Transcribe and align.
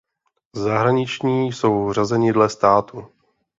Zahraniční 0.55 1.51
jsou 1.51 1.93
řazeni 1.93 2.33
dle 2.33 2.49
států. 2.49 3.07